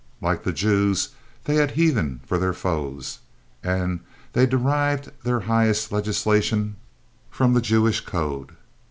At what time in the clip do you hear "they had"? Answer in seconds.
1.43-1.69